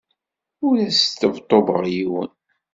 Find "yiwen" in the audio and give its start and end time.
1.95-2.31